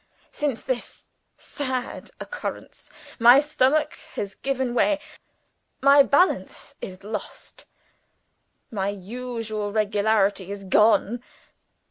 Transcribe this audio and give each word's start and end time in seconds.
Since 0.31 0.63
this 0.63 1.05
sad 1.37 2.09
occurrence, 2.19 2.89
my 3.19 3.39
stomach 3.39 3.93
has 4.15 4.33
given 4.33 4.73
way. 4.73 4.99
My 5.79 6.01
balance 6.01 6.73
is 6.81 7.03
lost 7.03 7.67
my 8.71 8.89
usual 8.89 9.71
regularity 9.71 10.49
is 10.49 10.63
gone. 10.63 11.21